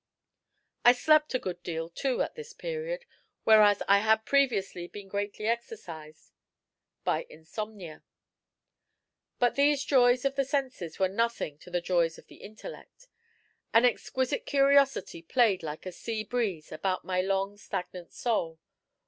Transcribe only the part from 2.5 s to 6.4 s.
period, whereas I had previously been greatly exercised